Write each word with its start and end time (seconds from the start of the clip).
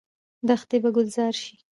دښتې 0.47 0.77
به 0.83 0.89
ګلزار 0.95 1.33
شي. 1.43 1.55